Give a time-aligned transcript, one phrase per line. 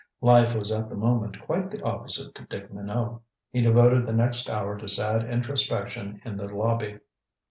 [0.21, 3.21] Life was at the moment quite the opposite to Dick Minot.
[3.51, 6.97] He devoted the next hour to sad introspection in the lobby.